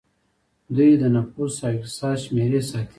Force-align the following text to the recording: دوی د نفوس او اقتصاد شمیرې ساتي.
دوی 0.75 0.91
د 1.01 1.03
نفوس 1.15 1.53
او 1.65 1.71
اقتصاد 1.77 2.15
شمیرې 2.23 2.61
ساتي. 2.69 2.89